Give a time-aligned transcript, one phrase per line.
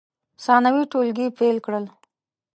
[0.43, 1.85] ثانوي ټولګي پیل کړل.